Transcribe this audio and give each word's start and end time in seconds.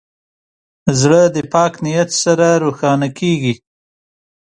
زړه 0.99 1.21
د 1.35 1.37
پاک 1.53 1.73
نیت 1.85 2.09
سره 2.23 2.47
روښانه 2.63 3.09
کېږي. 3.19 3.53